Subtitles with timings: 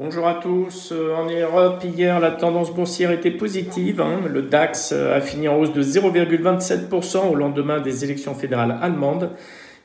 [0.00, 0.92] Bonjour à tous.
[0.92, 4.00] Euh, en Europe, hier, la tendance boursière était positive.
[4.00, 4.20] Hein.
[4.32, 9.32] Le DAX euh, a fini en hausse de 0,27% au lendemain des élections fédérales allemandes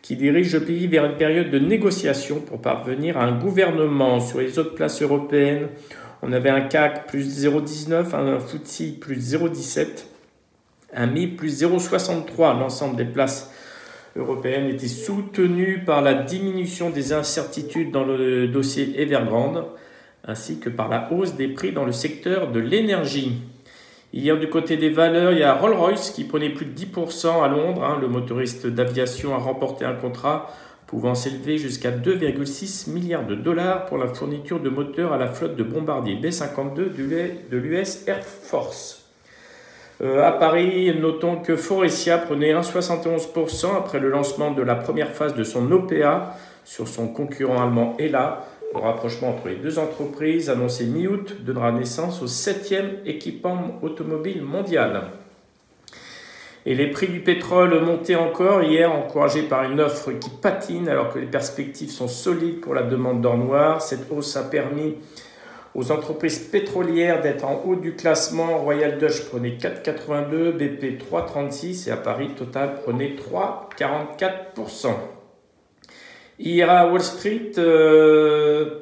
[0.04, 4.20] qui dirigent le pays vers une période de négociation pour parvenir à un gouvernement.
[4.20, 5.70] Sur les autres places européennes,
[6.21, 10.05] on avait un CAC plus 0,19, un FTSE plus 0,17,
[10.93, 12.59] un MI plus 0,63.
[12.59, 13.52] L'ensemble des places
[14.16, 19.66] européennes étaient soutenues par la diminution des incertitudes dans le dossier Evergrande
[20.26, 23.42] ainsi que par la hausse des prix dans le secteur de l'énergie.
[24.14, 27.47] Hier, du côté des valeurs, il y a Rolls-Royce qui prenait plus de 10% à
[27.47, 27.84] Londres.
[27.84, 27.97] Hein.
[28.00, 30.52] Le motoriste d'aviation a remporté un contrat
[30.86, 35.56] pouvant s'élever jusqu'à 2,6 milliards de dollars pour la fourniture de moteurs à la flotte
[35.56, 36.94] de bombardiers B-52
[37.50, 39.03] de l'US Air Force.
[40.03, 45.33] Euh, à Paris, notons que Forestia prenait 1,71% après le lancement de la première phase
[45.33, 48.45] de son OPA sur son concurrent allemand ELA
[48.81, 55.03] le rapprochement entre les deux entreprises annoncé mi-août donnera naissance au septième équipement automobile mondial.
[56.65, 61.11] Et les prix du pétrole montaient encore hier, encouragés par une offre qui patine alors
[61.11, 63.81] que les perspectives sont solides pour la demande d'or noir.
[63.81, 64.95] Cette hausse a permis
[65.75, 68.59] aux entreprises pétrolières d'être en haut du classement.
[68.59, 74.87] Royal Dutch prenait 4,82, BP 3,36 et à Paris Total prenait 3,44%.
[76.39, 78.80] Hier à Wall Street, euh,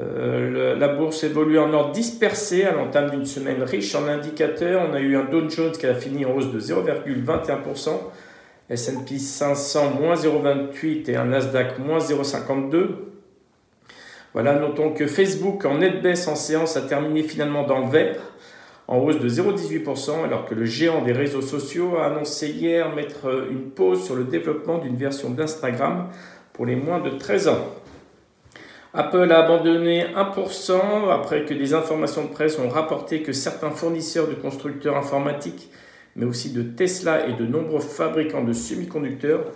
[0.00, 4.88] euh, la bourse évolue en ordre dispersé à l'entame d'une semaine riche en indicateurs.
[4.90, 7.90] On a eu un Dow Jones qui a fini en hausse de 0,21%,
[8.70, 12.88] S&P 500 moins 0,28% et un Nasdaq moins 0,52.
[14.32, 18.16] Voilà, notons que Facebook en nette baisse en séance a terminé finalement dans le vert,
[18.88, 23.46] en hausse de 0,18%, alors que le géant des réseaux sociaux a annoncé hier mettre
[23.50, 26.08] une pause sur le développement d'une version d'Instagram
[26.54, 27.74] pour les moins de 13 ans.
[28.94, 34.28] Apple a abandonné 1% après que des informations de presse ont rapporté que certains fournisseurs
[34.28, 35.68] de constructeurs informatiques,
[36.14, 39.46] mais aussi de Tesla et de nombreux fabricants de semi-conducteurs,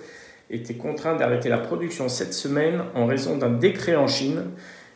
[0.51, 4.45] étaient contraints d'arrêter la production cette semaine en raison d'un décret en Chine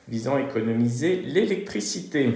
[0.09, 2.33] visant à économiser l'électricité.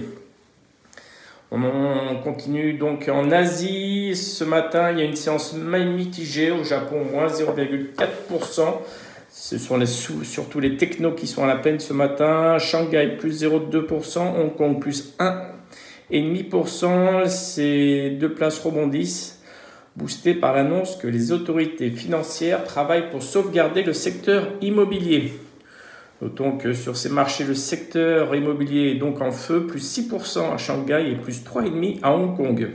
[1.51, 4.15] On continue donc en Asie.
[4.15, 8.61] Ce matin, il y a une séance mitigée au Japon, moins 0,4%.
[9.39, 9.79] Ce sont
[10.23, 12.57] surtout les technos qui sont à la peine ce matin.
[12.57, 17.29] Shanghai plus 0,2%, Hong Kong plus 1,5%.
[17.29, 19.39] Ces deux places rebondissent,
[19.95, 25.33] boostées par l'annonce que les autorités financières travaillent pour sauvegarder le secteur immobilier.
[26.21, 30.57] Notons que sur ces marchés, le secteur immobilier est donc en feu, plus 6% à
[30.57, 32.69] Shanghai et plus 3,5% à Hong Kong.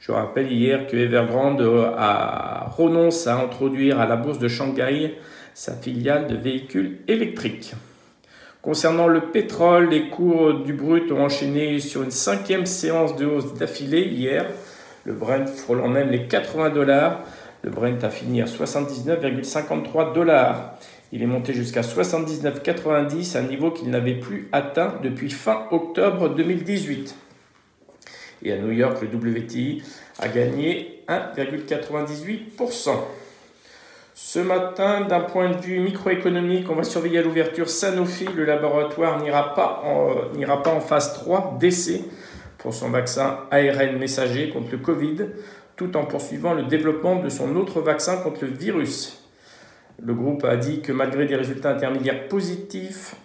[0.00, 1.62] Je rappelle hier que Evergrande
[1.96, 5.14] a renoncé à introduire à la bourse de Shanghai
[5.60, 7.74] sa filiale de véhicules électriques.
[8.62, 13.52] Concernant le pétrole, les cours du brut ont enchaîné sur une cinquième séance de hausse
[13.52, 14.46] d'affilée hier.
[15.04, 17.20] Le Brent frôlant même les 80 dollars.
[17.62, 20.78] Le Brent a fini à 79,53 dollars.
[21.12, 27.14] Il est monté jusqu'à 79,90, un niveau qu'il n'avait plus atteint depuis fin octobre 2018.
[28.44, 29.82] Et à New York, le WTI
[30.20, 32.92] a gagné 1,98%.
[34.32, 38.26] Ce matin, d'un point de vue microéconomique, on va surveiller à l'ouverture Sanofi.
[38.36, 42.04] Le laboratoire n'ira pas, en, pas en phase 3 d'essai
[42.58, 45.16] pour son vaccin ARN messager contre le Covid,
[45.74, 49.28] tout en poursuivant le développement de son autre vaccin contre le virus.
[50.00, 53.16] Le groupe a dit que malgré des résultats intermédiaires positifs,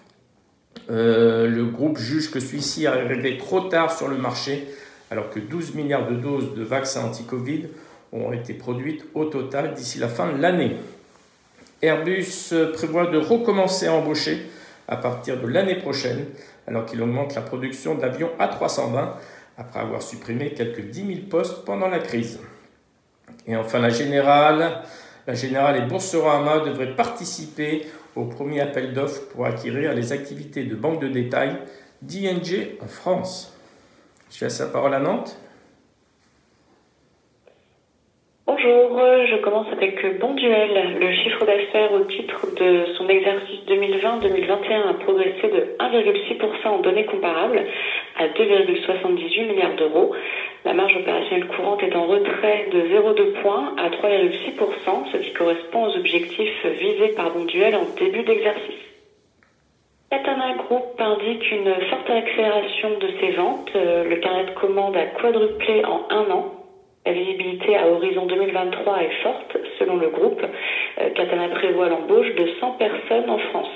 [0.90, 4.68] euh, le groupe juge que celui-ci est arrivé trop tard sur le marché,
[5.12, 7.68] alors que 12 milliards de doses de vaccins anti-Covid
[8.12, 10.78] ont été produites au total d'ici la fin de l'année.
[11.82, 14.48] Airbus prévoit de recommencer à embaucher
[14.88, 16.26] à partir de l'année prochaine,
[16.68, 19.14] alors qu'il augmente la production d'avions A320
[19.58, 22.40] après avoir supprimé quelques 10 000 postes pendant la crise.
[23.48, 24.82] Et enfin, la Générale,
[25.28, 30.76] la Générale et Boursorama devraient participer au premier appel d'offres pour acquérir les activités de
[30.76, 31.58] banque de détail
[32.02, 33.58] d'ING en France.
[34.32, 35.38] Je laisse la parole à Nantes.
[38.46, 39.00] Bonjour,
[39.36, 40.98] je commence avec Bonduel.
[41.00, 47.06] Le chiffre d'affaires au titre de son exercice 2020-2021 a progressé de 1,6% en données
[47.06, 47.62] comparables
[48.18, 50.14] à 2,78 milliards d'euros.
[50.64, 55.86] La marge opérationnelle courante est en retrait de 0,2 points à 3,6%, ce qui correspond
[55.86, 58.76] aux objectifs visés par Bonduel en début d'exercice.
[60.10, 63.72] Katana Group indique une forte accélération de ses ventes.
[63.74, 66.65] Le carnet de commande a quadruplé en un an
[67.06, 70.42] la visibilité à horizon 2023 est forte, selon le groupe.
[71.16, 73.70] Katana euh, prévoit l'embauche de 100 personnes en France.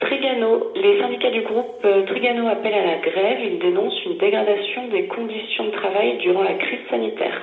[0.00, 0.72] Trigano.
[0.74, 3.38] Les syndicats du groupe Trigano appellent à la grève.
[3.44, 7.42] Ils dénoncent une dégradation des conditions de travail durant la crise sanitaire.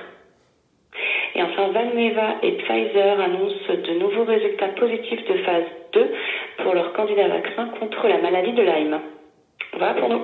[1.35, 6.11] Et enfin, Valneva et Pfizer annoncent de nouveaux résultats positifs de phase 2
[6.63, 8.99] pour leur candidat vaccin contre la maladie de Lyme.
[9.73, 10.21] Voilà pour nous.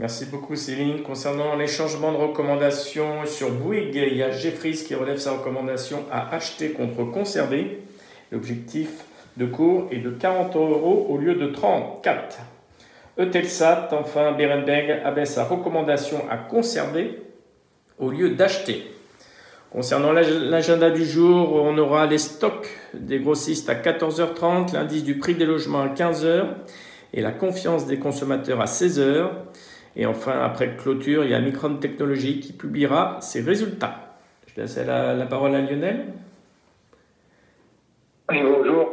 [0.00, 1.02] Merci beaucoup Céline.
[1.02, 6.06] Concernant les changements de recommandation sur Bouygues, il y a Jeffries qui relève sa recommandation
[6.10, 7.82] à acheter contre conserver.
[8.32, 8.88] L'objectif
[9.36, 12.38] de cours est de 40 euros au lieu de 34.
[13.18, 17.20] Eutelsat, enfin, Berenberg abaisse sa recommandation à conserver
[17.98, 18.90] au lieu d'acheter.
[19.70, 25.34] Concernant l'agenda du jour, on aura les stocks des grossistes à 14h30, l'indice du prix
[25.34, 26.46] des logements à 15h
[27.12, 29.28] et la confiance des consommateurs à 16h.
[29.96, 34.16] Et enfin, après clôture, il y a Micron Technology qui publiera ses résultats.
[34.46, 36.06] Je laisse la, parole à Lionel.
[38.30, 38.92] Oui, bonjour.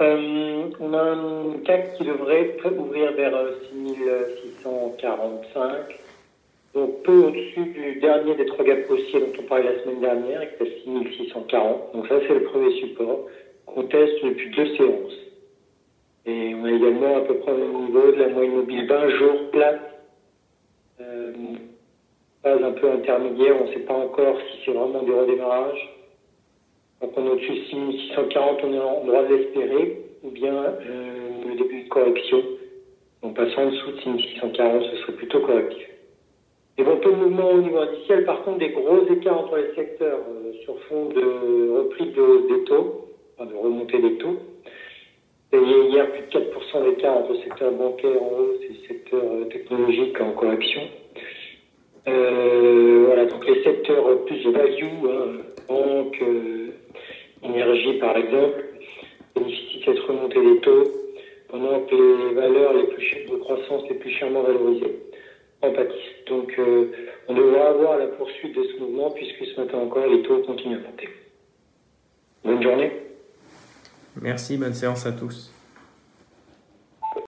[0.00, 3.34] Euh, on a un CAC qui devrait ouvrir vers
[3.72, 5.74] 6645, euh,
[6.74, 10.40] donc peu au-dessus du dernier des trois gaps haussiers dont on parlait la semaine dernière,
[10.56, 11.94] qui est à 6640.
[11.94, 13.26] Donc ça, c'est le premier support
[13.66, 15.18] qu'on teste depuis deux séances.
[16.26, 19.50] Et on a également à peu près au niveau de la moyenne mobile 20 jours
[19.50, 19.97] plate
[21.00, 21.32] euh,
[22.42, 25.96] phase un peu intermédiaire, on ne sait pas encore si c'est vraiment du redémarrage.
[27.00, 31.44] Donc on est au-dessus de 6640, on est en droit de l'espérer, ou bien euh,
[31.46, 32.42] le début de correction.
[33.22, 35.88] En passant en dessous de 6640, ce serait plutôt correctif.
[36.78, 39.74] Et bon, peu de mouvement au niveau indiciel, par contre, des gros écarts entre les
[39.74, 44.36] secteurs euh, sur fond de reprise de, des taux, enfin de remontée des taux.
[45.52, 49.44] Et hier, plus de 4% d'écart entre le secteur bancaire en hausse et secteur euh,
[49.44, 50.82] technologique en correction.
[52.06, 56.68] Euh, voilà, donc les secteurs plus value, hein, banque, euh,
[57.42, 58.64] énergie par exemple,
[59.34, 60.84] bénéficient de cette remontée des taux,
[61.48, 64.96] pendant que les valeurs les plus de croissance les plus chèrement valorisées
[65.62, 65.70] en.
[66.28, 66.92] Donc euh,
[67.28, 70.76] on devra avoir la poursuite de ce mouvement puisque ce matin encore les taux continuent
[70.76, 71.08] à monter.
[72.44, 73.07] Bonne journée.
[74.20, 75.50] Merci, bonne séance à tous.